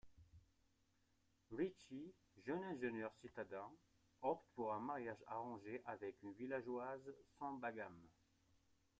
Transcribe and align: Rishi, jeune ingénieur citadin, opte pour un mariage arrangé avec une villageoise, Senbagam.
Rishi, 1.55 2.15
jeune 2.43 2.63
ingénieur 2.63 3.13
citadin, 3.21 3.69
opte 4.23 4.47
pour 4.55 4.73
un 4.73 4.79
mariage 4.79 5.23
arrangé 5.27 5.83
avec 5.85 6.15
une 6.23 6.33
villageoise, 6.33 7.13
Senbagam. 7.37 7.95